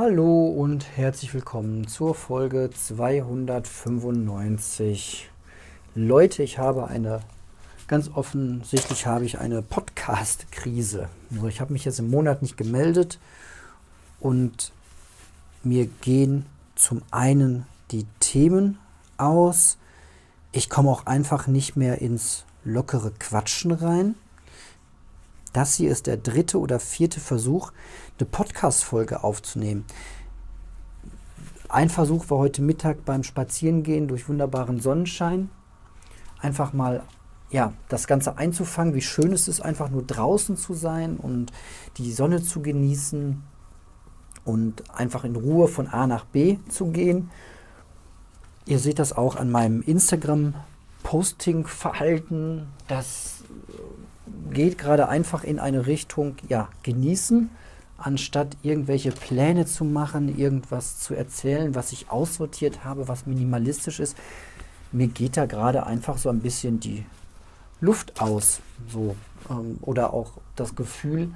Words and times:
Hallo 0.00 0.46
und 0.46 0.96
herzlich 0.96 1.34
willkommen 1.34 1.88
zur 1.88 2.14
Folge 2.14 2.70
295. 2.72 5.28
Leute, 5.96 6.44
ich 6.44 6.60
habe 6.60 6.86
eine, 6.86 7.18
ganz 7.88 8.08
offensichtlich 8.14 9.08
habe 9.08 9.24
ich 9.24 9.40
eine 9.40 9.60
Podcast-Krise. 9.60 11.08
Also 11.32 11.48
ich 11.48 11.60
habe 11.60 11.72
mich 11.72 11.84
jetzt 11.84 11.98
im 11.98 12.10
Monat 12.10 12.42
nicht 12.42 12.56
gemeldet 12.56 13.18
und 14.20 14.70
mir 15.64 15.86
gehen 15.86 16.46
zum 16.76 17.02
einen 17.10 17.66
die 17.90 18.06
Themen 18.20 18.78
aus. 19.16 19.78
Ich 20.52 20.70
komme 20.70 20.90
auch 20.90 21.06
einfach 21.06 21.48
nicht 21.48 21.74
mehr 21.74 22.00
ins 22.00 22.44
lockere 22.62 23.10
Quatschen 23.18 23.72
rein. 23.72 24.14
Das 25.58 25.74
hier 25.74 25.90
ist 25.90 26.06
der 26.06 26.16
dritte 26.16 26.60
oder 26.60 26.78
vierte 26.78 27.18
Versuch, 27.18 27.72
eine 28.16 28.28
Podcast-Folge 28.28 29.24
aufzunehmen. 29.24 29.84
Ein 31.68 31.90
Versuch 31.90 32.30
war 32.30 32.38
heute 32.38 32.62
Mittag 32.62 33.04
beim 33.04 33.24
Spazierengehen 33.24 34.06
durch 34.06 34.28
wunderbaren 34.28 34.78
Sonnenschein. 34.78 35.50
Einfach 36.40 36.72
mal 36.72 37.02
ja, 37.50 37.72
das 37.88 38.06
Ganze 38.06 38.38
einzufangen, 38.38 38.94
wie 38.94 39.00
schön 39.00 39.32
es 39.32 39.48
ist, 39.48 39.60
einfach 39.60 39.90
nur 39.90 40.04
draußen 40.04 40.56
zu 40.56 40.74
sein 40.74 41.16
und 41.16 41.50
die 41.96 42.12
Sonne 42.12 42.40
zu 42.40 42.62
genießen 42.62 43.42
und 44.44 44.94
einfach 44.94 45.24
in 45.24 45.34
Ruhe 45.34 45.66
von 45.66 45.88
A 45.88 46.06
nach 46.06 46.24
B 46.24 46.58
zu 46.68 46.92
gehen. 46.92 47.30
Ihr 48.64 48.78
seht 48.78 49.00
das 49.00 49.12
auch 49.12 49.34
an 49.34 49.50
meinem 49.50 49.82
Instagram-Posting-Verhalten. 49.82 52.68
Das 52.86 53.37
geht 54.52 54.78
gerade 54.78 55.08
einfach 55.08 55.44
in 55.44 55.58
eine 55.58 55.86
Richtung, 55.86 56.36
ja, 56.48 56.68
genießen, 56.82 57.50
anstatt 57.98 58.56
irgendwelche 58.62 59.10
Pläne 59.10 59.66
zu 59.66 59.84
machen, 59.84 60.38
irgendwas 60.38 61.00
zu 61.00 61.14
erzählen, 61.14 61.74
was 61.74 61.92
ich 61.92 62.10
aussortiert 62.10 62.84
habe, 62.84 63.08
was 63.08 63.26
minimalistisch 63.26 64.00
ist. 64.00 64.16
Mir 64.92 65.08
geht 65.08 65.36
da 65.36 65.46
gerade 65.46 65.84
einfach 65.84 66.16
so 66.16 66.28
ein 66.28 66.40
bisschen 66.40 66.80
die 66.80 67.04
Luft 67.80 68.20
aus, 68.20 68.60
so 68.88 69.16
ähm, 69.50 69.78
oder 69.82 70.14
auch 70.14 70.32
das 70.56 70.74
Gefühl, 70.74 71.30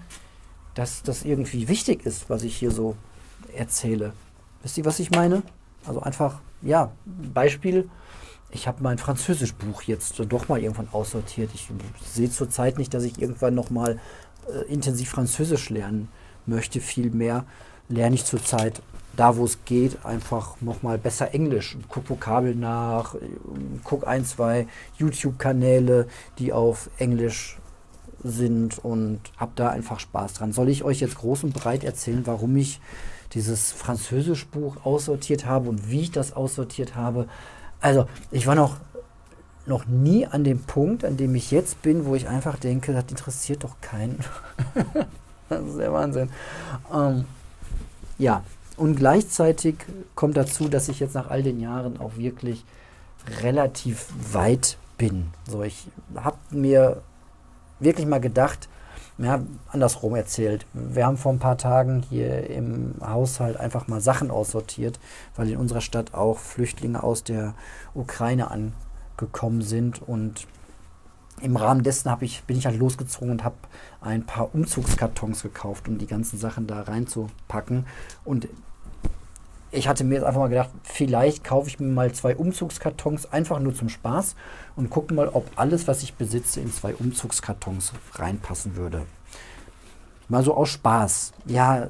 dass 0.75 1.03
das 1.03 1.25
irgendwie 1.25 1.69
wichtig 1.69 2.07
ist, 2.07 2.31
was 2.31 2.43
ich 2.43 2.57
hier 2.57 2.71
so 2.71 2.97
erzähle. 3.55 4.13
Wisst 4.63 4.79
ihr, 4.79 4.85
was 4.85 4.99
ich 4.99 5.11
meine? 5.11 5.43
Also 5.85 6.01
einfach, 6.01 6.41
ja, 6.63 6.93
Beispiel, 7.05 7.89
ich 8.53 8.69
habe 8.69 8.83
mein 8.83 8.99
Französischbuch 8.99 9.83
jetzt 9.83 10.21
doch 10.29 10.49
mal 10.49 10.61
irgendwann 10.61 10.89
aussortiert. 10.93 11.51
Ich 11.55 11.69
sehe 12.05 12.31
zurzeit 12.31 12.79
nicht, 12.79 12.93
dass 12.93 13.05
ich 13.05 13.21
irgendwann 13.21 13.55
noch 13.55 13.71
mal 13.71 13.99
äh, 14.49 14.73
intensiv 14.73 15.11
Französisch 15.11 15.71
lernen 15.71 16.09
möchte. 16.47 16.81
Vielmehr 16.81 17.45
lerne 17.89 18.15
ich 18.15 18.25
zurzeit 18.25 18.83
da, 19.17 19.37
wo 19.37 19.45
es 19.45 19.65
geht, 19.65 20.05
einfach 20.05 20.61
noch 20.61 20.83
mal 20.83 20.99
besser 20.99 21.35
Englisch. 21.35 21.77
Guck 21.89 22.09
Vokabeln 22.09 22.61
nach, 22.61 23.15
guck 23.85 24.07
ein, 24.07 24.25
zwei 24.25 24.67
YouTube-Kanäle, 24.99 26.07
die 26.39 26.53
auf 26.53 26.89
Englisch 26.99 27.59
sind 28.23 28.79
und 28.85 29.21
habe 29.37 29.53
da 29.55 29.69
einfach 29.71 30.01
Spaß 30.01 30.35
dran. 30.35 30.53
Soll 30.53 30.69
ich 30.69 30.85
euch 30.85 31.01
jetzt 31.01 31.19
groß 31.19 31.45
und 31.45 31.55
breit 31.55 31.85
erzählen, 31.85 32.23
warum 32.27 32.57
ich 32.57 32.81
dieses 33.33 33.73
Französischbuch 33.73 34.85
aussortiert 34.85 35.47
habe 35.47 35.69
und 35.69 35.91
wie 35.91 36.03
ich 36.03 36.11
das 36.13 36.33
aussortiert 36.33 36.95
habe? 36.95 37.29
Also, 37.83 38.07
ich 38.31 38.47
war 38.47 38.55
noch, 38.55 38.77
noch 39.67 39.87
nie 39.87 40.27
an 40.27 40.45
dem 40.45 40.61
Punkt, 40.61 41.05
an 41.05 41.17
dem 41.17 41.35
ich 41.35 41.51
jetzt 41.51 41.83
bin, 41.83 42.07
wo 42.07 42.15
ich 42.15 42.29
einfach 42.29 42.59
denke, 42.59 42.93
das 42.93 43.05
interessiert 43.11 43.65
doch 43.65 43.77
keinen. 43.81 44.21
das 45.49 45.63
ist 45.63 45.79
der 45.79 45.93
Wahnsinn. 45.93 46.31
Ähm, 46.95 47.27
ja, 48.19 48.45
und 48.77 48.97
gleichzeitig 48.97 49.75
kommt 50.15 50.37
dazu, 50.37 50.69
dass 50.69 50.89
ich 50.89 51.01
jetzt 51.01 51.15
nach 51.15 51.29
all 51.29 51.43
den 51.43 51.61
Jahren 51.61 52.01
auch 52.01 52.17
wirklich 52.17 52.65
relativ 53.43 54.07
weit 54.33 54.79
bin. 54.97 55.29
So, 55.49 55.63
ich 55.63 55.89
habe 56.15 56.39
mir 56.51 57.03
wirklich 57.81 58.07
mal 58.07 58.21
gedacht, 58.21 58.69
ja, 59.23 59.41
andersrum 59.69 60.15
erzählt. 60.15 60.67
Wir 60.73 61.07
haben 61.07 61.17
vor 61.17 61.33
ein 61.33 61.39
paar 61.39 61.59
Tagen 61.59 62.03
hier 62.09 62.49
im 62.51 62.95
Haushalt 63.01 63.57
einfach 63.57 63.89
mal 63.89 64.01
Sachen 64.01 64.31
aussortiert, 64.31 64.99
weil 65.37 65.51
in 65.51 65.57
unserer 65.57 65.81
Stadt 65.81 66.15
auch 66.15 66.39
Flüchtlinge 66.39 67.03
aus 67.03 67.23
der 67.25 67.55
Ukraine 67.95 68.51
angekommen 68.51 69.63
sind 69.63 70.03
und 70.07 70.47
im 71.41 71.57
Rahmen 71.57 71.83
dessen 71.83 72.15
ich, 72.21 72.45
bin 72.45 72.57
ich 72.57 72.67
halt 72.67 72.79
losgezogen 72.79 73.31
und 73.31 73.45
habe 73.45 73.57
ein 74.01 74.25
paar 74.25 74.55
Umzugskartons 74.55 75.43
gekauft, 75.43 75.89
um 75.89 75.99
die 75.99 76.07
ganzen 76.07 76.39
Sachen 76.39 76.67
da 76.67 76.83
reinzupacken. 76.83 77.87
Und 78.25 78.49
ich 79.73 79.89
hatte 79.89 80.05
mir 80.05 80.17
jetzt 80.17 80.25
einfach 80.25 80.41
mal 80.41 80.49
gedacht, 80.49 80.71
vielleicht 80.85 81.45
kaufe 81.45 81.69
ich 81.69 81.81
mir 81.81 81.89
mal 81.89 82.13
zwei 82.13 82.37
Umzugskartons 82.37 83.33
einfach 83.33 83.59
nur 83.59 83.75
zum 83.75 83.89
Spaß 83.89 84.37
und 84.77 84.91
gucke 84.91 85.15
mal, 85.15 85.29
ob 85.29 85.51
alles, 85.57 85.89
was 85.89 86.03
ich 86.03 86.15
besitze, 86.15 86.61
in 86.61 86.71
zwei 86.71 86.95
Umzugskartons 86.95 87.93
reinpassen 88.15 88.77
würde. 88.77 89.07
Mal 90.29 90.45
so 90.45 90.55
aus 90.55 90.69
Spaß. 90.69 91.33
Ja, 91.47 91.89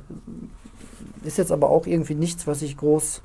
ist 1.25 1.39
jetzt 1.39 1.51
aber 1.51 1.71
auch 1.71 1.87
irgendwie 1.87 2.15
nichts, 2.15 2.47
was 2.47 2.63
ich 2.63 2.77
groß, 2.77 3.21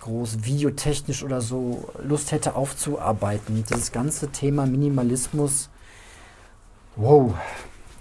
groß 0.00 0.44
videotechnisch 0.44 1.22
oder 1.22 1.42
so 1.42 1.88
Lust 2.02 2.32
hätte 2.32 2.56
aufzuarbeiten. 2.56 3.64
Das 3.68 3.92
ganze 3.92 4.28
Thema 4.28 4.64
Minimalismus, 4.64 5.68
wow, 6.96 7.34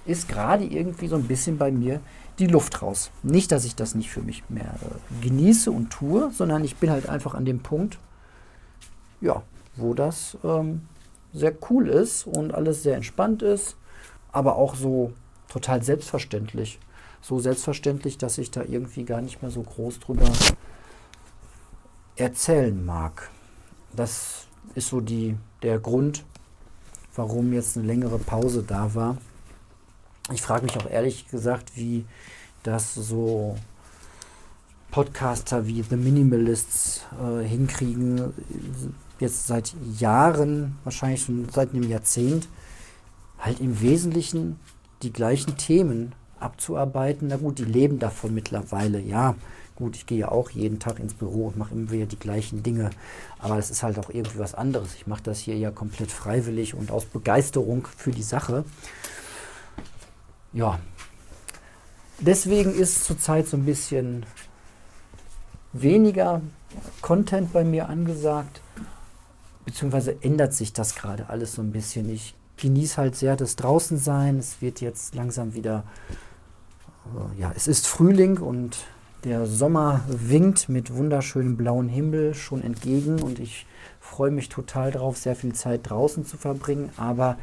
ist 0.06 0.30
gerade 0.30 0.64
irgendwie 0.64 1.10
so 1.10 1.18
ein 1.18 1.28
bisschen 1.28 1.58
bei 1.58 1.72
mir 1.72 2.00
die 2.40 2.48
Luft 2.48 2.82
raus. 2.82 3.12
Nicht, 3.24 3.52
dass 3.52 3.66
ich 3.66 3.76
das 3.76 3.96
nicht 3.96 4.10
für 4.10 4.22
mich 4.22 4.44
mehr 4.50 4.76
äh, 4.82 5.26
genieße 5.26 5.72
und 5.72 5.90
tue, 5.90 6.32
sondern 6.32 6.64
ich 6.64 6.76
bin 6.78 6.90
halt 6.92 7.10
einfach 7.10 7.34
an 7.34 7.46
dem 7.46 7.60
Punkt, 7.60 7.98
ja, 9.22 9.42
wo 9.76 9.94
das 9.94 10.38
ähm, 10.44 10.82
sehr 11.34 11.54
cool 11.70 11.88
ist 11.88 12.28
und 12.28 12.54
alles 12.54 12.84
sehr 12.84 12.96
entspannt 12.96 13.42
ist, 13.42 13.76
aber 14.32 14.56
auch 14.56 14.76
so 14.76 15.14
total 15.48 15.84
selbstverständlich. 15.84 16.80
So 17.22 17.40
selbstverständlich, 17.40 18.18
dass 18.18 18.38
ich 18.38 18.52
da 18.52 18.64
irgendwie 18.64 19.04
gar 19.04 19.22
nicht 19.22 19.42
mehr 19.42 19.52
so 19.52 19.64
groß 19.64 20.00
drüber 20.00 20.30
erzählen 22.16 22.86
mag. 22.86 23.30
Das 23.96 24.48
ist 24.76 24.90
so 24.90 25.02
die, 25.02 25.36
der 25.64 25.80
Grund, 25.80 26.24
warum 27.16 27.54
jetzt 27.54 27.78
eine 27.78 27.88
längere 27.88 28.20
Pause 28.20 28.64
da 28.66 28.94
war. 28.94 29.18
Ich 30.34 30.42
frage 30.42 30.66
mich 30.66 30.76
auch 30.78 30.90
ehrlich 30.90 31.30
gesagt, 31.30 31.72
wie 31.76 32.04
das 32.64 32.94
so 32.96 33.56
Podcaster 34.92 35.68
wie 35.68 35.82
The 35.84 35.96
Minimalists 35.96 37.06
äh, 37.22 37.46
hinkriegen, 37.46 38.34
jetzt 39.20 39.48
seit 39.48 39.74
Jahren, 39.98 40.78
wahrscheinlich 40.84 41.24
schon 41.24 41.48
seit 41.50 41.74
einem 41.74 41.90
Jahrzehnt, 41.90 42.50
halt 43.40 43.62
im 43.62 43.80
Wesentlichen 43.82 44.60
die 45.02 45.14
gleichen 45.14 45.56
Themen 45.58 46.14
abzuarbeiten. 46.40 47.30
Na 47.30 47.38
gut, 47.38 47.60
die 47.60 47.66
leben 47.66 48.00
davon 48.00 48.34
mittlerweile, 48.34 49.00
ja. 49.00 49.36
Gut, 49.76 49.96
ich 49.96 50.08
gehe 50.08 50.18
ja 50.18 50.30
auch 50.30 50.50
jeden 50.50 50.80
Tag 50.80 51.00
ins 51.00 51.14
Büro 51.14 51.48
und 51.48 51.58
mache 51.58 51.74
immer 51.74 51.92
wieder 51.92 52.08
die 52.08 52.20
gleichen 52.20 52.64
Dinge. 52.64 52.90
Aber 53.38 53.56
das 53.56 53.70
ist 53.70 53.84
halt 53.84 54.00
auch 54.00 54.10
irgendwie 54.10 54.40
was 54.40 54.56
anderes. 54.56 54.96
Ich 54.96 55.06
mache 55.06 55.22
das 55.24 55.40
hier 55.40 55.56
ja 55.56 55.70
komplett 55.70 56.12
freiwillig 56.12 56.74
und 56.74 56.90
aus 56.90 57.06
Begeisterung 57.06 57.88
für 57.96 58.12
die 58.12 58.24
Sache 58.24 58.66
ja, 60.58 60.80
deswegen 62.20 62.74
ist 62.74 63.06
zurzeit 63.06 63.48
so 63.48 63.58
ein 63.58 63.66
bisschen 63.66 64.26
weniger 65.72 66.42
Content 67.02 67.54
bei 67.54 67.64
mir 67.64 67.90
angesagt, 67.90 68.62
beziehungsweise 69.66 70.18
ändert 70.22 70.54
sich 70.54 70.74
das 70.74 70.96
gerade 70.96 71.30
alles 71.30 71.54
so 71.54 71.62
ein 71.62 71.72
bisschen. 71.72 72.10
Ich 72.10 72.36
genieße 72.58 72.98
halt 72.98 73.16
sehr 73.16 73.36
das 73.36 73.56
Draußensein. 73.56 74.40
Es 74.40 74.60
wird 74.60 74.82
jetzt 74.82 75.14
langsam 75.14 75.54
wieder, 75.54 75.84
äh, 77.06 77.40
ja, 77.40 77.52
es 77.56 77.68
ist 77.68 77.86
Frühling 77.86 78.40
und 78.40 78.78
der 79.26 79.46
Sommer 79.46 80.02
winkt 80.08 80.70
mit 80.70 80.96
wunderschönem 80.96 81.56
blauen 81.56 81.88
Himmel 81.88 82.34
schon 82.34 82.64
entgegen 82.64 83.22
und 83.22 83.38
ich 83.38 83.68
freue 84.00 84.32
mich 84.32 84.50
total 84.50 84.90
drauf, 84.90 85.18
sehr 85.18 85.36
viel 85.36 85.54
Zeit 85.54 85.82
draußen 85.90 86.26
zu 86.26 86.38
verbringen. 86.38 86.90
Aber 86.98 87.38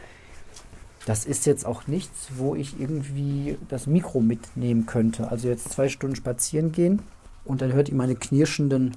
das 1.07 1.25
ist 1.25 1.45
jetzt 1.47 1.67
auch 1.67 1.87
nichts, 1.87 2.29
wo 2.37 2.55
ich 2.55 2.81
irgendwie 2.81 3.59
das 3.69 3.87
Mikro 3.87 4.21
mitnehmen 4.21 4.87
könnte. 4.87 5.31
Also 5.31 5.49
jetzt 5.49 5.71
zwei 5.71 5.89
Stunden 5.89 6.17
spazieren 6.17 6.73
gehen 6.73 7.03
und 7.45 7.61
dann 7.61 7.73
hört 7.73 7.89
ihr 7.89 7.95
meine 7.95 8.17
knirschenden 8.17 8.97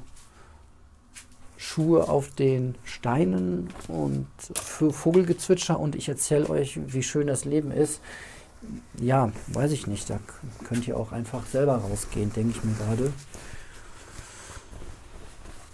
Schuhe 1.57 2.07
auf 2.07 2.29
den 2.29 2.75
Steinen 2.85 3.69
und 3.87 4.27
Vogelgezwitscher 4.53 5.79
und 5.79 5.95
ich 5.95 6.07
erzähle 6.07 6.49
euch, 6.49 6.79
wie 6.87 7.03
schön 7.03 7.27
das 7.27 7.45
Leben 7.45 7.71
ist. 7.71 7.99
Ja, 8.99 9.31
weiß 9.47 9.71
ich 9.71 9.87
nicht. 9.87 10.09
Da 10.09 10.19
könnt 10.63 10.87
ihr 10.87 10.97
auch 10.97 11.11
einfach 11.11 11.45
selber 11.45 11.77
rausgehen, 11.77 12.31
denke 12.33 12.57
ich 12.57 12.63
mir 12.63 12.73
gerade. 12.73 13.11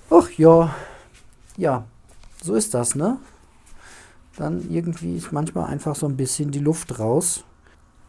Ach 0.09 0.29
ja, 0.31 0.73
ja, 1.57 1.85
so 2.41 2.55
ist 2.55 2.73
das, 2.73 2.95
ne? 2.95 3.17
Dann 4.35 4.69
irgendwie 4.69 5.15
ist 5.15 5.31
manchmal 5.31 5.65
einfach 5.69 5.95
so 5.95 6.07
ein 6.07 6.17
bisschen 6.17 6.51
die 6.51 6.59
Luft 6.59 6.99
raus. 6.99 7.43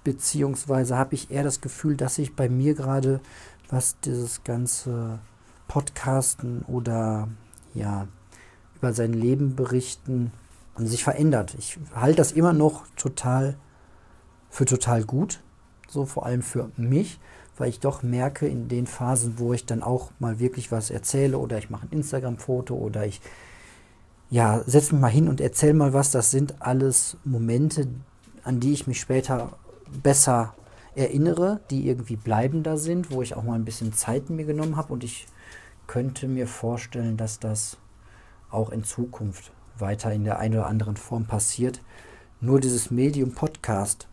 Beziehungsweise 0.05 0.97
habe 0.97 1.15
ich 1.15 1.31
eher 1.31 1.45
das 1.45 1.61
Gefühl, 1.61 1.97
dass 1.97 2.17
sich 2.17 2.35
bei 2.35 2.49
mir 2.49 2.75
gerade 2.75 3.21
was 3.71 3.99
dieses 4.01 4.45
ganze 4.45 5.19
Podcasten 5.69 6.63
oder 6.63 7.29
ja, 7.73 8.07
über 8.77 8.93
sein 8.93 9.13
Leben 9.13 9.57
berichten 9.57 10.31
und 10.75 10.87
sich 10.87 11.05
verändert. 11.05 11.55
Ich 11.59 11.79
halte 11.95 12.17
das 12.17 12.33
immer 12.33 12.53
noch 12.53 12.87
total 12.97 13.57
für 14.51 14.67
total 14.67 15.05
gut, 15.05 15.41
so 15.89 16.05
vor 16.05 16.27
allem 16.27 16.43
für 16.43 16.71
mich, 16.77 17.19
weil 17.57 17.69
ich 17.69 17.81
doch 17.81 18.03
merke 18.03 18.47
in 18.47 18.69
den 18.69 18.87
Phasen, 18.87 19.39
wo 19.39 19.53
ich 19.53 19.67
dann 19.67 19.83
auch 19.83 20.11
mal 20.19 20.39
wirklich 20.39 20.71
was 20.71 20.91
erzähle 20.91 21.39
oder 21.39 21.59
ich 21.59 21.71
mache 21.71 21.87
ein 21.87 21.97
Instagram-Foto 21.97 22.75
oder 22.75 23.07
ich 23.07 23.21
ja, 24.35 24.65
setze 24.67 24.95
mich 24.95 25.01
mal 25.01 25.09
hin 25.09 25.29
und 25.29 25.41
erzähle 25.41 25.75
mal 25.75 25.93
was, 25.93 26.11
das 26.11 26.33
sind 26.33 26.61
alles 26.61 27.17
Momente, 27.23 27.87
an 28.43 28.59
die 28.59 28.73
ich 28.73 28.89
mich 28.89 28.99
später 28.99 29.57
besser 30.03 30.57
erinnere, 30.97 31.61
die 31.71 31.87
irgendwie 31.87 32.17
bleibender 32.17 32.77
sind, 32.77 33.13
wo 33.13 33.23
ich 33.23 33.37
auch 33.37 33.45
mal 33.45 33.55
ein 33.55 33.65
bisschen 33.65 33.93
Zeit 33.93 34.31
mir 34.31 34.45
genommen 34.45 34.77
habe 34.77 34.93
und 34.93 35.05
ich 35.05 35.29
könnte 35.87 36.27
mir 36.27 36.49
vorstellen, 36.49 37.17
dass 37.17 37.39
das 37.39 37.77
auch 38.51 38.71
in 38.71 38.83
Zukunft 38.83 39.53
weiter 39.79 40.13
in 40.13 40.25
der 40.25 40.41
einen 40.41 40.55
oder 40.55 40.67
anderen 40.67 40.97
Form 40.97 41.27
passiert. 41.27 41.81
Nur 42.41 42.59
dieses 42.59 42.91
Medium 42.91 43.35
Podcast 43.35 44.09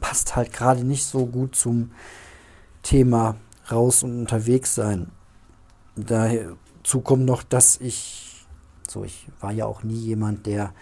passt 0.00 0.34
halt 0.34 0.52
gerade 0.52 0.82
nicht 0.82 1.04
so 1.04 1.26
gut 1.26 1.54
zum 1.54 1.92
Thema 2.82 3.36
raus 3.70 4.02
und 4.02 4.18
unterwegs 4.18 4.74
sein. 4.74 5.12
Dazu 5.94 7.02
kommt 7.02 7.24
noch, 7.24 7.44
dass 7.44 7.76
ich, 7.80 8.29
so 8.90 9.04
ich 9.04 9.26
war 9.40 9.52
ja 9.52 9.66
auch 9.66 9.82
nie 9.82 9.98
jemand, 9.98 10.46
der 10.46 10.72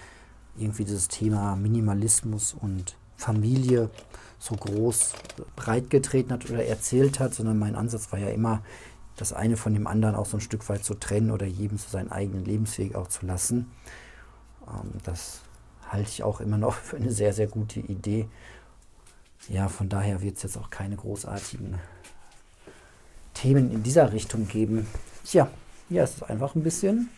irgendwie 0.56 0.84
dieses 0.84 1.08
Thema 1.08 1.56
Minimalismus 1.56 2.55
und 2.55 2.96
Familie 3.16 3.90
so 4.38 4.55
groß 4.55 5.12
breit 5.56 5.90
getreten 5.90 6.32
hat 6.32 6.49
oder 6.49 6.64
erzählt 6.64 7.20
hat, 7.20 7.34
sondern 7.34 7.58
mein 7.58 7.75
Ansatz 7.75 8.12
war 8.12 8.19
ja 8.19 8.28
immer, 8.31 8.62
das 9.16 9.32
eine 9.32 9.56
von 9.56 9.75
dem 9.75 9.87
anderen 9.87 10.14
auch 10.14 10.26
so 10.26 10.37
ein 10.37 10.40
Stück 10.40 10.69
weit 10.69 10.84
zu 10.84 10.94
trennen 10.94 11.32
oder 11.32 11.46
jedem 11.46 11.76
zu 11.78 11.90
seinen 11.90 12.12
eigenen 12.12 12.44
Lebensweg 12.44 12.94
auch 12.94 13.08
zu 13.08 13.26
lassen. 13.26 13.70
Ähm, 14.69 14.93
das 15.02 15.40
halte 15.88 16.08
ich 16.08 16.22
auch 16.22 16.40
immer 16.40 16.58
noch 16.58 16.75
für 16.75 16.96
eine 16.96 17.11
sehr, 17.11 17.32
sehr 17.32 17.49
gute 17.49 17.81
Idee. 17.81 18.28
Ja, 19.49 19.69
von 19.69 19.88
daher 19.88 20.22
wird 20.22 20.37
es 20.37 20.44
jetzt 20.44 20.56
auch 20.56 20.70
keine 20.70 20.96
großartigen 20.96 21.78
Themen 23.34 23.72
in 23.72 23.82
dieser 23.82 24.12
Richtung 24.12 24.46
geben. 24.46 24.87
Tja, 25.25 25.49
ja, 25.90 26.02
es 26.02 26.14
ist 26.14 26.22
einfach 26.25 26.54
ein 26.54 26.62
bisschen, 26.62 27.08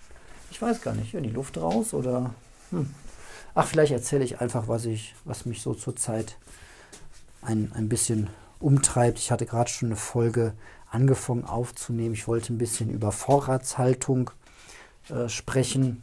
ich 0.50 0.60
weiß 0.60 0.82
gar 0.82 0.94
nicht, 0.94 1.14
in 1.14 1.22
die 1.22 1.30
Luft 1.30 1.58
raus 1.58 1.94
oder. 1.94 2.34
Hm. 2.70 2.90
Ach, 3.54 3.66
vielleicht 3.66 3.92
erzähle 3.92 4.24
ich 4.24 4.40
einfach, 4.40 4.68
was 4.68 4.84
ich, 4.84 5.14
was 5.24 5.44
mich 5.44 5.60
so 5.60 5.74
zurzeit 5.74 6.36
ein, 7.42 7.72
ein 7.74 7.88
bisschen 7.88 8.30
umtreibt. 8.60 9.18
Ich 9.18 9.30
hatte 9.30 9.46
gerade 9.46 9.70
schon 9.70 9.88
eine 9.88 9.96
Folge 9.96 10.52
angefangen 10.90 11.44
aufzunehmen. 11.44 12.14
Ich 12.14 12.28
wollte 12.28 12.52
ein 12.52 12.58
bisschen 12.58 12.90
über 12.90 13.12
Vorratshaltung 13.12 14.30
äh, 15.08 15.28
sprechen. 15.28 16.02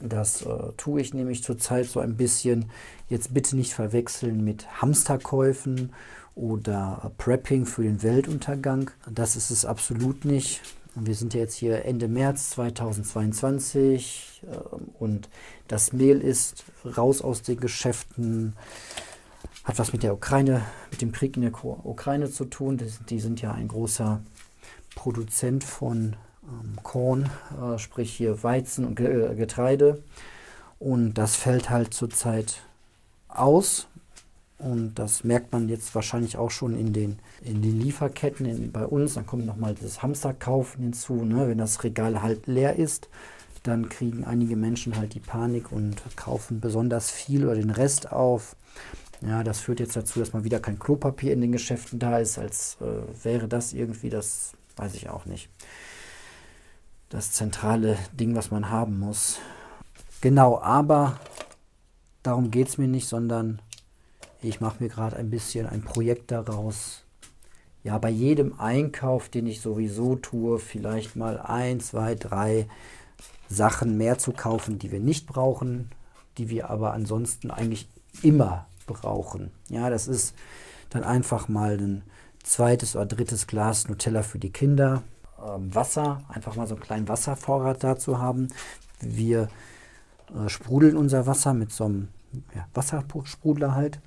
Das 0.00 0.42
äh, 0.42 0.72
tue 0.76 1.00
ich 1.00 1.14
nämlich 1.14 1.42
zurzeit 1.42 1.86
so 1.86 2.00
ein 2.00 2.16
bisschen. 2.16 2.70
Jetzt 3.08 3.32
bitte 3.32 3.56
nicht 3.56 3.72
verwechseln 3.72 4.44
mit 4.44 4.80
Hamsterkäufen 4.82 5.92
oder 6.34 7.12
Prepping 7.16 7.64
für 7.64 7.82
den 7.82 8.02
Weltuntergang. 8.02 8.90
Das 9.10 9.36
ist 9.36 9.50
es 9.50 9.64
absolut 9.64 10.24
nicht. 10.24 10.60
Wir 10.98 11.14
sind 11.14 11.34
ja 11.34 11.40
jetzt 11.40 11.54
hier 11.54 11.84
Ende 11.84 12.08
März 12.08 12.50
2022 12.50 14.42
äh, 14.50 14.56
und 14.98 15.28
das 15.68 15.92
Mehl 15.92 16.22
ist 16.22 16.64
raus 16.96 17.20
aus 17.20 17.42
den 17.42 17.60
Geschäften 17.60 18.56
hat 19.64 19.78
was 19.78 19.92
mit 19.92 20.02
der 20.02 20.14
Ukraine, 20.14 20.62
mit 20.90 21.02
dem 21.02 21.12
Krieg 21.12 21.36
in 21.36 21.42
der 21.42 21.52
Ukraine 21.64 22.30
zu 22.30 22.46
tun. 22.46 22.80
Die 23.10 23.20
sind 23.20 23.42
ja 23.42 23.52
ein 23.52 23.68
großer 23.68 24.22
Produzent 24.94 25.64
von 25.64 26.16
ähm, 26.44 26.78
Korn, 26.82 27.30
äh, 27.60 27.78
sprich 27.78 28.12
hier 28.12 28.42
Weizen 28.42 28.86
und 28.86 28.98
äh, 29.00 29.34
Getreide. 29.34 30.02
Und 30.78 31.14
das 31.14 31.36
fällt 31.36 31.68
halt 31.68 31.92
zurzeit 31.92 32.62
aus. 33.28 33.88
Und 34.58 34.94
das 34.94 35.22
merkt 35.22 35.52
man 35.52 35.68
jetzt 35.68 35.94
wahrscheinlich 35.94 36.38
auch 36.38 36.50
schon 36.50 36.78
in 36.78 36.92
den, 36.92 37.18
in 37.42 37.60
den 37.60 37.78
Lieferketten 37.78 38.46
in, 38.46 38.72
bei 38.72 38.86
uns. 38.86 39.14
Dann 39.14 39.26
kommt 39.26 39.44
nochmal 39.44 39.74
das 39.74 40.02
Hamsterkaufen 40.02 40.82
hinzu. 40.82 41.24
Ne? 41.24 41.48
Wenn 41.48 41.58
das 41.58 41.84
Regal 41.84 42.22
halt 42.22 42.46
leer 42.46 42.76
ist, 42.76 43.08
dann 43.62 43.88
kriegen 43.88 44.24
einige 44.24 44.56
Menschen 44.56 44.96
halt 44.96 45.14
die 45.14 45.20
Panik 45.20 45.72
und 45.72 46.02
kaufen 46.16 46.60
besonders 46.60 47.10
viel 47.10 47.44
oder 47.44 47.56
den 47.56 47.70
Rest 47.70 48.10
auf. 48.10 48.56
Ja, 49.20 49.42
das 49.42 49.60
führt 49.60 49.80
jetzt 49.80 49.96
dazu, 49.96 50.20
dass 50.20 50.32
mal 50.32 50.44
wieder 50.44 50.60
kein 50.60 50.78
Klopapier 50.78 51.32
in 51.32 51.40
den 51.40 51.52
Geschäften 51.52 51.98
da 51.98 52.18
ist, 52.18 52.38
als 52.38 52.76
äh, 52.80 53.24
wäre 53.24 53.48
das 53.48 53.72
irgendwie, 53.72 54.10
das 54.10 54.52
weiß 54.76 54.94
ich 54.94 55.08
auch 55.08 55.26
nicht. 55.26 55.48
Das 57.08 57.32
zentrale 57.32 57.96
Ding, 58.12 58.34
was 58.34 58.50
man 58.50 58.70
haben 58.70 58.98
muss. 58.98 59.38
Genau, 60.20 60.60
aber 60.60 61.18
darum 62.22 62.50
geht 62.50 62.68
es 62.68 62.78
mir 62.78 62.88
nicht, 62.88 63.08
sondern 63.08 63.60
ich 64.42 64.60
mache 64.60 64.82
mir 64.82 64.88
gerade 64.88 65.16
ein 65.16 65.30
bisschen 65.30 65.66
ein 65.66 65.82
Projekt 65.82 66.30
daraus. 66.30 67.04
Ja, 67.82 67.98
bei 67.98 68.10
jedem 68.10 68.58
Einkauf, 68.58 69.28
den 69.28 69.46
ich 69.46 69.60
sowieso 69.60 70.16
tue, 70.16 70.58
vielleicht 70.58 71.16
mal 71.16 71.38
ein, 71.38 71.80
zwei, 71.80 72.14
drei 72.14 72.66
Sachen 73.48 73.96
mehr 73.96 74.18
zu 74.18 74.32
kaufen, 74.32 74.78
die 74.78 74.90
wir 74.90 75.00
nicht 75.00 75.26
brauchen, 75.26 75.90
die 76.38 76.50
wir 76.50 76.68
aber 76.68 76.92
ansonsten 76.92 77.50
eigentlich 77.50 77.88
immer 78.22 78.66
brauchen. 78.86 79.50
Ja, 79.68 79.90
das 79.90 80.08
ist 80.08 80.34
dann 80.90 81.04
einfach 81.04 81.48
mal 81.48 81.78
ein 81.78 82.02
zweites 82.42 82.96
oder 82.96 83.06
drittes 83.06 83.46
Glas 83.46 83.88
Nutella 83.88 84.22
für 84.22 84.38
die 84.38 84.52
Kinder. 84.52 85.02
Ähm, 85.44 85.74
Wasser, 85.74 86.22
einfach 86.28 86.56
mal 86.56 86.66
so 86.66 86.74
einen 86.74 86.82
kleinen 86.82 87.08
Wasservorrat 87.08 87.84
dazu 87.84 88.18
haben. 88.18 88.48
Wir 89.00 89.48
äh, 90.34 90.48
sprudeln 90.48 90.96
unser 90.96 91.26
Wasser 91.26 91.54
mit 91.54 91.72
so 91.72 91.84
einem 91.84 92.08
ja, 92.54 92.66
Wassersprudler 92.74 93.74
halt. 93.74 94.00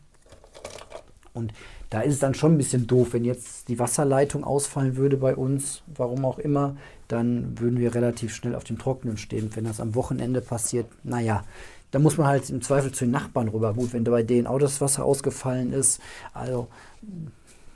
Und 1.34 1.54
da 1.90 2.02
ist 2.02 2.14
es 2.16 2.20
dann 2.20 2.34
schon 2.34 2.54
ein 2.54 2.58
bisschen 2.58 2.88
doof, 2.88 3.10
wenn 3.14 3.26
jetzt 3.26 3.68
die 3.68 3.80
Wasserleitung 3.80 4.44
ausfallen 4.44 4.96
würde 4.96 5.18
bei 5.18 5.36
uns, 5.36 5.84
warum 5.96 6.26
auch 6.26 6.40
immer, 6.40 6.76
dann 7.08 7.60
würden 7.60 7.80
wir 7.80 7.96
relativ 7.96 8.34
schnell 8.34 8.56
auf 8.56 8.64
dem 8.64 8.78
Trockenen 8.78 9.18
stehen. 9.18 9.50
Wenn 9.56 9.66
das 9.66 9.80
am 9.80 9.96
Wochenende 9.96 10.42
passiert, 10.42 10.88
naja, 11.04 11.44
da 11.92 12.00
muss 12.00 12.18
man 12.18 12.28
halt 12.28 12.50
im 12.50 12.62
Zweifel 12.62 12.92
zu 12.92 13.06
den 13.06 13.12
Nachbarn 13.12 13.48
rüber. 13.48 13.74
Gut, 13.74 13.94
wenn 13.94 14.04
bei 14.04 14.24
denen 14.24 14.48
auch 14.48 14.60
das 14.60 14.80
Wasser 14.82 15.06
ausgefallen 15.06 15.74
ist. 15.74 16.00
Also 16.34 16.68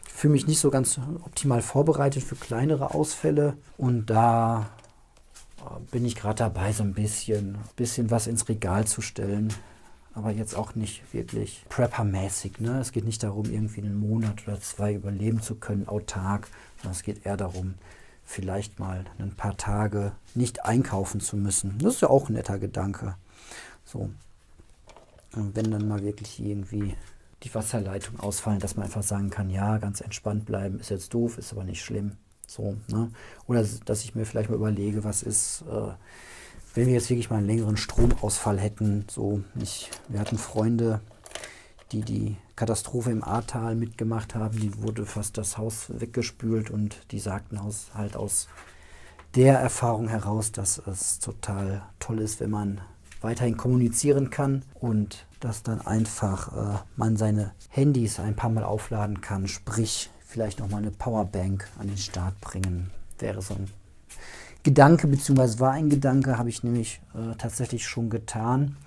fühle 0.08 0.34
mich 0.34 0.48
nicht 0.48 0.60
so 0.60 0.70
ganz 0.70 1.00
optimal 1.26 1.62
vorbereitet 1.62 2.24
für 2.24 2.36
kleinere 2.36 2.94
Ausfälle. 2.94 3.58
Und 3.77 4.06
da 4.08 4.70
äh, 5.60 5.80
bin 5.92 6.06
ich 6.06 6.16
gerade 6.16 6.36
dabei, 6.36 6.72
so 6.72 6.84
ein 6.84 6.94
bisschen, 6.94 7.58
bisschen 7.75 8.12
was 8.12 8.27
ins 8.27 8.48
Regal 8.48 8.86
zu 8.86 9.01
stellen. 9.01 9.51
Aber 10.15 10.32
jetzt 10.32 10.55
auch 10.55 10.75
nicht 10.75 11.01
wirklich 11.13 11.65
Prepper-mäßig. 11.70 12.60
Ne? 12.60 12.79
Es 12.79 12.91
geht 12.91 13.05
nicht 13.05 13.24
darum, 13.24 13.46
irgendwie 13.46 13.82
einen 13.82 14.00
Monat 14.00 14.48
oder 14.48 14.62
zwei 14.62 14.93
überleben 14.93 15.41
zu 15.41 15.55
können, 15.55 15.88
autark. 15.88 16.48
Sondern 16.77 16.91
es 16.91 17.03
geht 17.03 17.25
eher 17.25 17.38
darum, 17.38 17.74
vielleicht 18.25 18.79
mal 18.79 19.05
ein 19.17 19.36
paar 19.36 19.58
Tage 19.58 20.12
nicht 20.36 20.65
einkaufen 20.65 21.20
zu 21.20 21.36
müssen. 21.36 21.77
Das 21.79 21.96
ist 21.96 22.01
ja 22.01 22.10
auch 22.10 22.29
ein 22.29 22.34
netter 22.34 22.60
Gedanke. 22.60 23.15
So. 23.86 24.10
Und 25.36 25.55
wenn 25.55 25.72
dann 25.72 25.88
mal 25.88 26.03
wirklich 26.03 26.39
irgendwie 26.39 26.96
die 27.43 27.53
Wasserleitung 27.53 28.20
ausfallen, 28.20 28.60
dass 28.60 28.75
man 28.75 28.86
einfach 28.86 29.03
sagen 29.03 29.29
kann, 29.29 29.50
ja, 29.50 29.77
ganz 29.77 30.00
entspannt 30.00 30.46
bleiben, 30.46 30.79
ist 30.79 30.89
jetzt 30.89 31.13
doof, 31.13 31.38
ist 31.38 31.51
aber 31.51 31.63
nicht 31.63 31.84
schlimm. 31.84 32.13
So, 32.48 32.77
ne? 32.88 33.10
Oder 33.48 33.65
dass 33.86 34.03
ich 34.03 34.15
mir 34.15 34.25
vielleicht 34.25 34.50
mal 34.50 34.55
überlege, 34.55 35.03
was 35.03 35.24
ist, 35.24 35.63
äh, 35.70 35.91
wenn 36.74 36.88
wir 36.88 36.94
jetzt 36.94 37.10
wirklich 37.10 37.30
mal 37.30 37.38
einen 37.38 37.48
längeren 37.48 37.77
Stromausfall 37.77 38.60
hätten. 38.60 39.06
So, 39.10 39.44
ich, 39.62 39.89
wir 40.08 40.20
hatten 40.20 40.38
Freunde, 40.38 41.01
die 41.92 42.01
die 42.01 42.36
Katastrophe 42.56 43.12
im 43.12 43.24
Ahrtal 43.24 43.75
mitgemacht 43.75 44.36
haben, 44.36 44.60
die 44.60 44.82
wurde 44.82 45.06
fast 45.06 45.38
das 45.38 45.58
Haus 45.58 45.88
weggespült 45.89 46.70
und 46.70 47.12
die 47.12 47.20
sagten 47.20 47.58
aus, 47.58 47.92
halt 47.94 48.15
aus 48.15 48.48
der 49.36 49.60
Erfahrung 49.60 50.08
heraus, 50.08 50.51
dass 50.51 50.80
es 50.86 51.20
total 51.20 51.84
toll 52.00 52.20
ist, 52.20 52.39
wenn 52.39 52.51
man 52.51 52.82
weiterhin 53.22 53.58
kommunizieren 53.58 54.30
kann 54.30 54.63
und 54.75 55.25
dass 55.39 55.63
dann 55.63 55.82
einfach 55.82 56.75
äh, 56.75 56.80
man 56.96 57.18
seine 57.18 57.53
Handys 57.70 58.20
ein 58.20 58.36
paar 58.36 58.50
Mal 58.50 58.63
aufladen 58.63 59.22
kann, 59.22 59.48
sprich 59.48 60.10
vielleicht 60.25 60.60
nochmal 60.60 60.82
eine 60.82 60.92
Powerbank 60.92 61.68
an 61.80 61.88
den 61.88 61.98
Start 61.98 62.39
bringen, 62.42 62.92
wäre 63.20 63.42
so 63.42 63.56
ein 63.56 63.70
Gedanke, 64.63 65.08
beziehungsweise 65.08 65.60
war 65.60 65.72
ein 65.72 65.89
Gedanke, 65.89 66.38
habe 66.38 66.50
ich 66.50 66.63
nämlich 66.63 67.01
äh, 67.13 67.36
tatsächlich 67.38 67.86
schon 67.86 68.10
getan. 68.10 68.77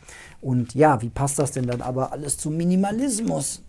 Und 0.41 0.75
ja, 0.75 1.03
wie 1.03 1.11
passt 1.11 1.39
das 1.39 1.53
denn 1.53 1.67
dann 1.67 1.83
aber 1.83 2.13
alles 2.13 2.39
zum 2.39 2.57
Minimalismus? 2.57 3.63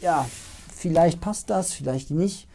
Ja, 0.00 0.26
vielleicht 0.74 1.20
passt 1.20 1.50
das, 1.50 1.72
vielleicht 1.72 2.10
nicht. 2.10 2.48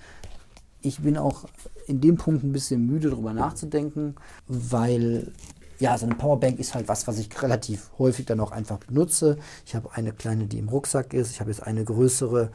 Ich 0.81 0.99
bin 0.99 1.17
auch 1.17 1.45
in 1.87 2.01
dem 2.01 2.17
Punkt 2.17 2.43
ein 2.43 2.51
bisschen 2.51 2.85
müde, 2.85 3.11
darüber 3.11 3.33
nachzudenken, 3.33 4.15
weil 4.47 5.31
ja, 5.79 5.97
so 5.97 6.05
eine 6.05 6.15
Powerbank 6.15 6.59
ist 6.59 6.75
halt 6.75 6.87
was, 6.87 7.07
was 7.07 7.17
ich 7.17 7.41
relativ 7.41 7.89
häufig 7.97 8.25
dann 8.27 8.39
auch 8.39 8.51
einfach 8.51 8.77
benutze. 8.77 9.37
Ich 9.65 9.73
habe 9.73 9.89
eine 9.93 10.11
kleine, 10.13 10.45
die 10.45 10.59
im 10.59 10.69
Rucksack 10.69 11.13
ist. 11.13 11.31
Ich 11.31 11.39
habe 11.39 11.49
jetzt 11.49 11.63
eine 11.63 11.83
größere, 11.83 12.51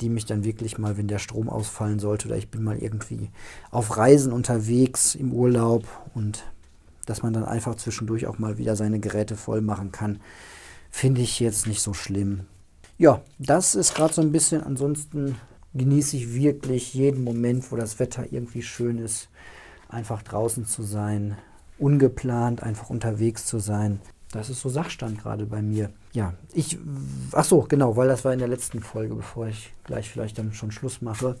die 0.00 0.08
mich 0.08 0.26
dann 0.26 0.44
wirklich 0.44 0.78
mal, 0.78 0.96
wenn 0.96 1.08
der 1.08 1.18
Strom 1.18 1.48
ausfallen 1.48 1.98
sollte 1.98 2.28
oder 2.28 2.36
ich 2.36 2.50
bin 2.50 2.62
mal 2.62 2.78
irgendwie 2.78 3.30
auf 3.70 3.96
Reisen 3.96 4.32
unterwegs 4.32 5.14
im 5.14 5.32
Urlaub 5.32 5.84
und 6.14 6.44
dass 7.06 7.22
man 7.22 7.32
dann 7.32 7.44
einfach 7.44 7.76
zwischendurch 7.76 8.26
auch 8.26 8.38
mal 8.38 8.58
wieder 8.58 8.76
seine 8.76 8.98
Geräte 8.98 9.36
voll 9.36 9.60
machen 9.60 9.92
kann, 9.92 10.20
finde 10.90 11.20
ich 11.20 11.40
jetzt 11.40 11.66
nicht 11.66 11.80
so 11.80 11.94
schlimm. 11.94 12.40
Ja, 12.98 13.22
das 13.38 13.74
ist 13.74 13.94
gerade 13.94 14.12
so 14.12 14.22
ein 14.22 14.32
bisschen. 14.32 14.62
Ansonsten 14.62 15.36
genieße 15.74 16.16
ich 16.16 16.34
wirklich 16.34 16.94
jeden 16.94 17.22
Moment, 17.22 17.70
wo 17.70 17.76
das 17.76 17.98
Wetter 17.98 18.32
irgendwie 18.32 18.62
schön 18.62 18.98
ist, 18.98 19.28
einfach 19.88 20.22
draußen 20.22 20.66
zu 20.66 20.82
sein, 20.82 21.36
ungeplant 21.78 22.62
einfach 22.62 22.90
unterwegs 22.90 23.46
zu 23.46 23.58
sein. 23.58 24.00
Das 24.32 24.50
ist 24.50 24.60
so 24.60 24.68
Sachstand 24.68 25.22
gerade 25.22 25.46
bei 25.46 25.62
mir. 25.62 25.90
Ja, 26.12 26.34
ich, 26.52 26.78
ach 27.32 27.44
so, 27.44 27.62
genau, 27.62 27.96
weil 27.96 28.08
das 28.08 28.24
war 28.24 28.32
in 28.32 28.38
der 28.38 28.48
letzten 28.48 28.80
Folge, 28.80 29.14
bevor 29.14 29.46
ich 29.46 29.72
gleich 29.84 30.10
vielleicht 30.10 30.38
dann 30.38 30.52
schon 30.52 30.72
Schluss 30.72 31.00
mache. 31.00 31.36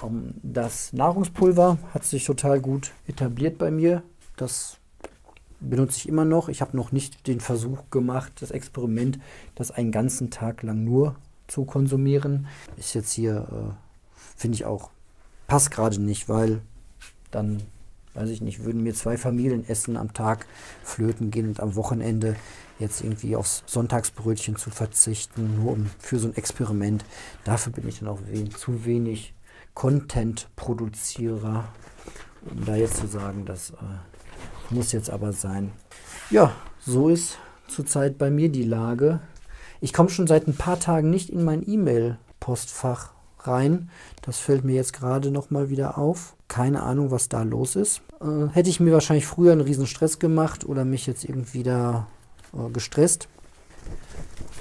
Um, 0.00 0.34
das 0.42 0.92
Nahrungspulver 0.92 1.78
hat 1.92 2.04
sich 2.04 2.24
total 2.24 2.60
gut 2.60 2.92
etabliert 3.06 3.58
bei 3.58 3.70
mir. 3.70 4.02
Das 4.36 4.78
benutze 5.58 5.96
ich 5.98 6.08
immer 6.08 6.24
noch. 6.24 6.48
Ich 6.48 6.60
habe 6.60 6.76
noch 6.76 6.92
nicht 6.92 7.26
den 7.26 7.40
Versuch 7.40 7.90
gemacht, 7.90 8.32
das 8.40 8.50
Experiment, 8.50 9.18
das 9.54 9.70
einen 9.70 9.92
ganzen 9.92 10.30
Tag 10.30 10.62
lang 10.62 10.84
nur 10.84 11.16
zu 11.48 11.64
konsumieren. 11.64 12.46
Ist 12.76 12.94
jetzt 12.94 13.12
hier, 13.12 13.46
äh, 13.50 14.18
finde 14.36 14.56
ich 14.56 14.64
auch, 14.64 14.90
passt 15.46 15.70
gerade 15.70 16.00
nicht, 16.00 16.28
weil 16.28 16.62
dann, 17.30 17.62
weiß 18.14 18.30
ich 18.30 18.40
nicht, 18.40 18.64
würden 18.64 18.82
mir 18.82 18.94
zwei 18.94 19.16
Familienessen 19.16 19.96
am 19.96 20.12
Tag 20.12 20.46
flöten 20.82 21.30
gehen 21.30 21.48
und 21.48 21.60
am 21.60 21.76
Wochenende 21.76 22.36
jetzt 22.78 23.02
irgendwie 23.02 23.36
aufs 23.36 23.62
Sonntagsbrötchen 23.66 24.56
zu 24.56 24.70
verzichten, 24.70 25.56
nur 25.56 25.72
um, 25.72 25.90
für 25.98 26.18
so 26.18 26.28
ein 26.28 26.36
Experiment. 26.36 27.04
Dafür 27.44 27.72
bin 27.72 27.88
ich 27.88 28.00
dann 28.00 28.08
auch 28.08 28.20
we 28.30 28.48
zu 28.50 28.84
wenig 28.84 29.34
Content-Produzierer, 29.74 31.64
um 32.50 32.64
da 32.64 32.76
jetzt 32.76 32.98
zu 32.98 33.06
sagen, 33.06 33.46
dass 33.46 33.70
äh, 33.70 33.74
muss 34.70 34.92
jetzt 34.92 35.10
aber 35.10 35.32
sein. 35.32 35.72
Ja, 36.30 36.52
so 36.80 37.08
ist 37.08 37.38
zurzeit 37.68 38.18
bei 38.18 38.30
mir 38.30 38.50
die 38.50 38.64
Lage. 38.64 39.20
Ich 39.80 39.92
komme 39.92 40.08
schon 40.10 40.26
seit 40.26 40.46
ein 40.46 40.56
paar 40.56 40.78
Tagen 40.78 41.10
nicht 41.10 41.30
in 41.30 41.44
mein 41.44 41.68
E-Mail-Postfach 41.68 43.12
rein. 43.46 43.90
Das 44.22 44.38
fällt 44.38 44.64
mir 44.64 44.74
jetzt 44.74 44.92
gerade 44.92 45.30
noch 45.30 45.50
mal 45.50 45.70
wieder 45.70 45.98
auf. 45.98 46.34
Keine 46.48 46.82
Ahnung, 46.82 47.10
was 47.10 47.28
da 47.28 47.42
los 47.42 47.76
ist. 47.76 48.02
Äh, 48.20 48.48
hätte 48.52 48.70
ich 48.70 48.80
mir 48.80 48.92
wahrscheinlich 48.92 49.26
früher 49.26 49.52
einen 49.52 49.60
riesen 49.60 49.86
Stress 49.86 50.18
gemacht 50.18 50.64
oder 50.64 50.84
mich 50.84 51.06
jetzt 51.06 51.24
irgendwie 51.24 51.62
da 51.62 52.06
äh, 52.52 52.70
gestresst. 52.70 53.28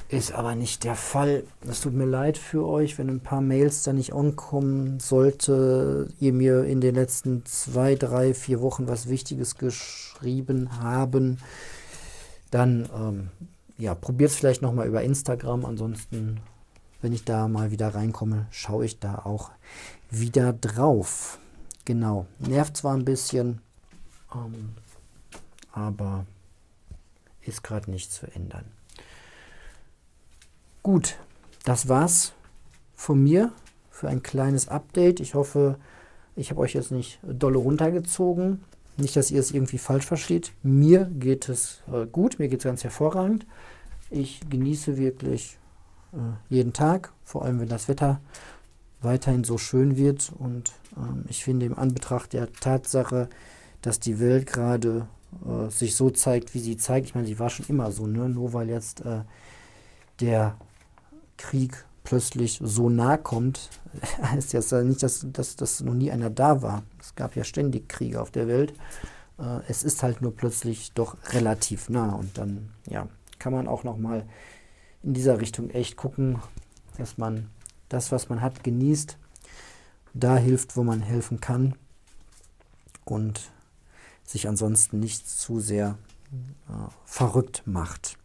Ist 0.09 0.33
aber 0.33 0.55
nicht 0.55 0.83
der 0.83 0.95
Fall. 0.95 1.43
Es 1.65 1.79
tut 1.79 1.93
mir 1.93 2.05
leid 2.05 2.37
für 2.37 2.67
euch, 2.67 2.97
wenn 2.97 3.09
ein 3.09 3.21
paar 3.21 3.39
Mails 3.39 3.83
da 3.83 3.93
nicht 3.93 4.13
ankommen. 4.13 4.99
Sollte 4.99 6.09
ihr 6.19 6.33
mir 6.33 6.65
in 6.65 6.81
den 6.81 6.95
letzten 6.95 7.45
zwei, 7.45 7.95
drei, 7.95 8.33
vier 8.33 8.59
Wochen 8.59 8.89
was 8.89 9.07
Wichtiges 9.07 9.55
geschrieben 9.55 10.81
haben, 10.81 11.37
dann 12.49 12.89
ähm, 12.93 13.29
ja, 13.77 13.95
probiert 13.95 14.31
es 14.31 14.35
vielleicht 14.35 14.61
nochmal 14.61 14.87
über 14.87 15.01
Instagram. 15.01 15.63
Ansonsten, 15.63 16.41
wenn 17.01 17.13
ich 17.13 17.25
da 17.25 17.47
mal 17.47 17.71
wieder 17.71 17.93
reinkomme, 17.93 18.47
schaue 18.51 18.85
ich 18.85 18.99
da 18.99 19.15
auch 19.15 19.51
wieder 20.09 20.53
drauf. 20.53 21.39
Genau. 21.85 22.27
Nervt 22.39 22.77
zwar 22.77 22.95
ein 22.95 23.05
bisschen, 23.05 23.61
ähm, 24.33 24.75
aber 25.71 26.25
ist 27.41 27.63
gerade 27.63 27.89
nicht 27.89 28.11
zu 28.11 28.27
ändern. 28.27 28.65
Gut, 30.83 31.17
das 31.63 31.87
war's 31.87 32.33
von 32.95 33.21
mir 33.23 33.51
für 33.89 34.09
ein 34.09 34.23
kleines 34.23 34.67
Update. 34.67 35.19
Ich 35.19 35.33
hoffe, 35.33 35.77
ich 36.35 36.49
habe 36.51 36.61
euch 36.61 36.73
jetzt 36.73 36.91
nicht 36.91 37.19
dolle 37.23 37.57
runtergezogen. 37.57 38.63
Nicht, 38.97 39.15
dass 39.15 39.31
ihr 39.31 39.39
es 39.39 39.51
irgendwie 39.51 39.77
falsch 39.77 40.05
versteht. 40.05 40.53
Mir 40.63 41.05
geht 41.05 41.49
es 41.49 41.81
äh, 41.91 42.05
gut, 42.05 42.39
mir 42.39 42.47
geht 42.47 42.59
es 42.59 42.65
ganz 42.65 42.83
hervorragend. 42.83 43.45
Ich 44.09 44.41
genieße 44.49 44.97
wirklich 44.97 45.57
jeden 46.49 46.73
Tag, 46.73 47.11
vor 47.23 47.45
allem 47.45 47.59
wenn 47.59 47.69
das 47.69 47.87
Wetter 47.87 48.19
weiterhin 49.01 49.43
so 49.43 49.57
schön 49.57 49.97
wird. 49.97 50.31
Und 50.37 50.71
ähm, 50.97 51.25
ich 51.27 51.43
finde 51.43 51.65
im 51.65 51.77
Anbetracht 51.77 52.33
der 52.33 52.51
Tatsache, 52.51 53.29
dass 53.81 53.99
die 53.99 54.19
Welt 54.19 54.47
gerade 54.47 55.07
äh, 55.45 55.69
sich 55.69 55.95
so 55.95 56.09
zeigt, 56.09 56.53
wie 56.53 56.59
sie 56.59 56.77
zeigt, 56.77 57.07
ich 57.07 57.15
meine, 57.15 57.27
sie 57.27 57.39
war 57.39 57.49
schon 57.49 57.65
immer 57.67 57.91
so, 57.91 58.07
ne? 58.07 58.29
nur 58.29 58.53
weil 58.53 58.69
jetzt 58.69 59.05
äh, 59.05 59.21
der 60.19 60.55
Krieg 61.37 61.85
plötzlich 62.03 62.59
so 62.63 62.89
nah 62.89 63.17
kommt, 63.17 63.69
heißt 64.21 64.53
ja 64.53 64.83
nicht, 64.83 65.03
dass, 65.03 65.25
dass, 65.31 65.55
dass 65.55 65.81
noch 65.81 65.93
nie 65.93 66.11
einer 66.11 66.29
da 66.29 66.61
war. 66.61 66.83
Es 66.99 67.15
gab 67.15 67.35
ja 67.35 67.43
ständig 67.43 67.89
Kriege 67.89 68.21
auf 68.21 68.31
der 68.31 68.47
Welt. 68.47 68.73
Äh, 69.39 69.59
es 69.67 69.83
ist 69.83 70.03
halt 70.03 70.21
nur 70.21 70.35
plötzlich 70.35 70.93
doch 70.93 71.17
relativ 71.33 71.89
nah 71.89 72.13
und 72.13 72.37
dann 72.37 72.69
ja, 72.87 73.07
kann 73.39 73.53
man 73.53 73.67
auch 73.67 73.83
noch 73.83 73.97
mal 73.97 74.25
in 75.03 75.13
dieser 75.13 75.39
Richtung 75.39 75.69
echt 75.69 75.97
gucken, 75.97 76.39
dass 76.97 77.17
man 77.17 77.49
das, 77.89 78.11
was 78.11 78.29
man 78.29 78.41
hat, 78.41 78.63
genießt, 78.63 79.17
da 80.13 80.37
hilft, 80.37 80.75
wo 80.77 80.83
man 80.83 81.01
helfen 81.01 81.39
kann 81.39 81.75
und 83.05 83.51
sich 84.23 84.47
ansonsten 84.47 84.99
nicht 84.99 85.27
zu 85.27 85.59
sehr 85.59 85.97
äh, 86.31 86.73
verrückt 87.05 87.63
macht. 87.65 88.17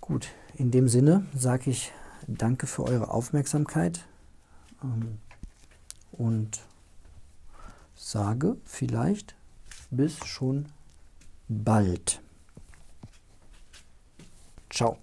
Gut, 0.00 0.28
in 0.54 0.70
dem 0.70 0.88
Sinne 0.88 1.26
sage 1.34 1.70
ich 1.70 1.92
danke 2.26 2.66
für 2.66 2.84
eure 2.84 3.10
Aufmerksamkeit 3.10 4.04
ähm, 4.82 5.18
und 6.12 6.60
sage 7.94 8.56
vielleicht 8.64 9.34
bis 9.90 10.18
schon 10.24 10.66
bald. 11.48 12.20
Ciao. 14.72 14.96